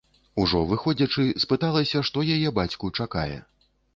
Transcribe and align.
Ужо 0.43 0.59
выходзячы, 0.71 1.25
спыталася, 1.43 2.01
што 2.09 2.25
яе 2.37 2.49
бацьку 2.61 2.93
чакае. 3.01 3.39